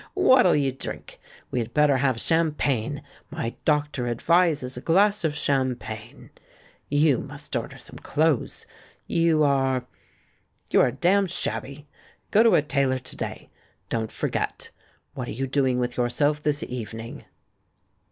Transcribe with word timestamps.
What'll 0.15 0.55
you 0.55 0.71
drink? 0.71 1.19
We 1.51 1.59
had 1.59 1.75
better 1.75 1.97
have 1.97 2.19
champagne— 2.19 3.03
my 3.39 3.53
doctor 3.65 4.07
advises 4.07 4.75
a 4.75 4.81
glass 4.81 5.23
of 5.23 5.35
champagne.... 5.37 6.31
You 6.89 7.19
must 7.19 7.55
order 7.55 7.77
some 7.77 7.99
clothes. 7.99 8.65
You 9.05 9.43
are— 9.43 9.85
you 10.71 10.81
are 10.81 10.89
damned 10.91 11.29
shabby. 11.29 11.87
Go 12.31 12.41
to 12.41 12.55
a 12.55 12.63
tailor 12.63 12.97
to 12.97 13.15
day; 13.15 13.51
don't 13.89 14.11
for 14.11 14.27
get. 14.27 14.71
What 15.13 15.27
are 15.27 15.31
you 15.37 15.45
doing 15.45 15.77
with 15.77 15.97
yourself 15.97 16.41
this 16.41 16.63
eve 16.63 16.89
nmg? 16.97 17.23